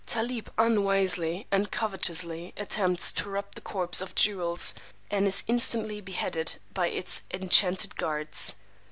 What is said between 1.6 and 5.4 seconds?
covetously attempts to rob the corpse of jewels; and